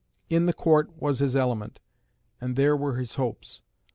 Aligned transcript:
In 0.31 0.47
the 0.47 0.51
Court 0.53 0.89
was 0.99 1.19
his 1.19 1.35
element, 1.35 1.79
and 2.39 2.55
there 2.55 2.75
were 2.75 2.95
his 2.95 3.13
hopes. 3.17 3.61